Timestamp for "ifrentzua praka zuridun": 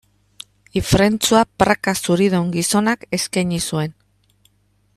0.79-2.49